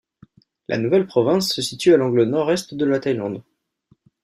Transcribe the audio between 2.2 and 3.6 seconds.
nord-est de la Thaïlande.